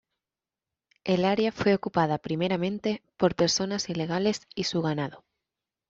El 1.03 1.25
área 1.25 1.51
fue 1.51 1.75
ocupada 1.75 2.17
primeramente, 2.17 3.03
por 3.17 3.35
personas 3.35 3.87
ilegales 3.87 4.47
y 4.55 4.63
su 4.63 4.81
ganado. 4.81 5.23